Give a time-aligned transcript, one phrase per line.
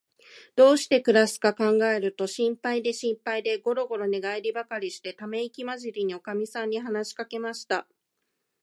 [0.55, 7.87] どうしてくらすかかんがえると、心配で心配で、ごろごろ寝がえりばかりして、ためいきまじりに、おかみさんに話しかけました。